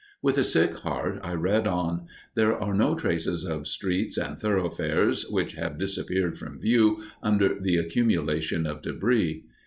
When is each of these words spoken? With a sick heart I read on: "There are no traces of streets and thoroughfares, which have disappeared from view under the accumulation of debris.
With 0.23 0.39
a 0.39 0.43
sick 0.43 0.77
heart 0.77 1.19
I 1.21 1.33
read 1.35 1.67
on: 1.67 2.07
"There 2.33 2.55
are 2.59 2.73
no 2.73 2.95
traces 2.95 3.45
of 3.45 3.67
streets 3.67 4.17
and 4.17 4.35
thoroughfares, 4.35 5.29
which 5.29 5.51
have 5.53 5.77
disappeared 5.77 6.39
from 6.39 6.59
view 6.59 7.03
under 7.21 7.59
the 7.59 7.75
accumulation 7.77 8.65
of 8.65 8.81
debris. 8.81 9.43